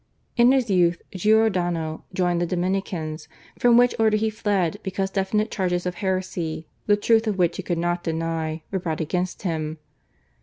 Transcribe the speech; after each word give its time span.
In 0.35 0.51
his 0.51 0.71
youth 0.71 0.99
Giordano 1.13 2.05
joined 2.11 2.41
the 2.41 2.47
Dominicans, 2.47 3.27
from 3.59 3.77
which 3.77 3.93
order 3.99 4.17
he 4.17 4.31
fled 4.31 4.77
because 4.81 5.11
definite 5.11 5.51
charges 5.51 5.85
of 5.85 5.93
heresy, 6.01 6.65
the 6.87 6.97
truth 6.97 7.27
of 7.27 7.37
which 7.37 7.57
he 7.57 7.61
could 7.61 7.77
not 7.77 8.03
deny, 8.03 8.63
were 8.71 8.79
brought 8.79 8.99
against 8.99 9.43
him. 9.43 9.77